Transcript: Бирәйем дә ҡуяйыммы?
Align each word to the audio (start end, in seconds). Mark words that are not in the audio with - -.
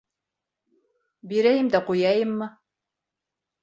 Бирәйем 1.35 1.71
дә 1.79 1.85
ҡуяйыммы? 1.93 2.53